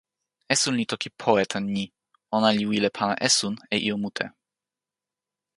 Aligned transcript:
esun 0.53 0.73
li 0.79 0.85
toki 0.91 1.09
powe 1.21 1.43
tan 1.51 1.65
ni: 1.75 1.85
ona 2.35 2.49
li 2.57 2.65
wile 2.71 2.89
pana 2.97 3.15
esun 3.27 3.53
e 3.75 3.77
ijo 3.87 3.95
mute. 4.03 4.25